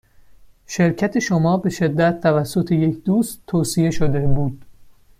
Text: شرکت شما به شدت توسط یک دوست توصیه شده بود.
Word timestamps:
شرکت 0.67 1.19
شما 1.19 1.57
به 1.57 1.69
شدت 1.69 2.21
توسط 2.21 2.71
یک 2.71 3.03
دوست 3.03 3.43
توصیه 3.47 3.91
شده 3.91 4.19
بود. 4.19 4.65